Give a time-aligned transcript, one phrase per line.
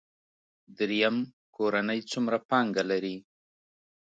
[0.77, 1.15] دریم
[1.55, 3.15] کورنۍ څومره پانګه لري.